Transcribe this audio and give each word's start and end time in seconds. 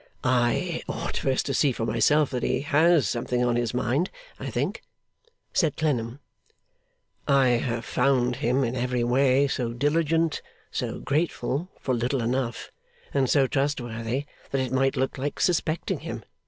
'I 0.23 0.81
ought 0.89 1.15
first 1.17 1.45
to 1.45 1.53
see 1.53 1.71
for 1.71 1.85
myself 1.85 2.31
that 2.31 2.41
he 2.41 2.61
has 2.61 3.07
something 3.07 3.45
on 3.45 3.55
his 3.55 3.71
mind, 3.71 4.09
I 4.39 4.49
think,' 4.49 4.81
said 5.53 5.77
Clennam. 5.77 6.19
'I 7.27 7.47
have 7.49 7.85
found 7.85 8.37
him 8.37 8.63
in 8.63 8.75
every 8.75 9.03
way 9.03 9.47
so 9.47 9.73
diligent, 9.73 10.41
so 10.71 10.99
grateful 10.99 11.69
(for 11.79 11.93
little 11.93 12.23
enough), 12.23 12.71
and 13.13 13.29
so 13.29 13.45
trustworthy, 13.45 14.25
that 14.49 14.61
it 14.61 14.71
might 14.73 14.97
look 14.97 15.19
like 15.19 15.39
suspecting 15.39 15.99
him. 15.99 16.23